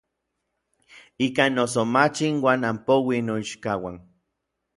Ikan 1.25 1.51
noso 1.55 1.81
mach 1.93 2.17
inuan 2.27 2.61
anpouij 2.69 3.19
n 3.21 3.25
noichkauan. 3.27 3.97